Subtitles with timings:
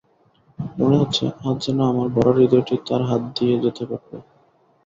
[0.77, 4.09] মনে হচ্ছে, আজ যেন আমার ভরা হৃদয়টি তার হাতে দিয়ে যেতে পারব।